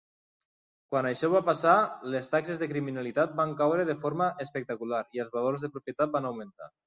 Quan 0.93 1.07
això 1.09 1.27
va 1.33 1.41
passar, 1.49 1.73
les 2.13 2.31
taxes 2.35 2.63
de 2.63 2.69
criminalitat 2.71 3.37
van 3.41 3.53
caure 3.61 3.85
de 3.91 3.97
forma 4.07 4.31
espectacular 4.47 5.03
i 5.19 5.23
els 5.25 5.33
valors 5.39 5.67
de 5.67 5.71
propietat 5.77 6.17
van 6.19 6.29
augmentar. 6.31 6.71